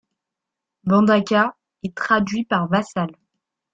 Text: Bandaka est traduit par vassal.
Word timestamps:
Bandaka 0.83 1.55
est 1.83 1.93
traduit 1.95 2.43
par 2.43 2.67
vassal. 2.67 3.11